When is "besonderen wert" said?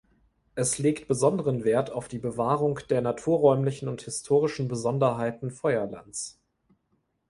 1.07-1.91